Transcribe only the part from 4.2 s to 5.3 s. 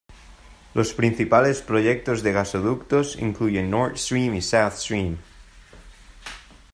y South Stream.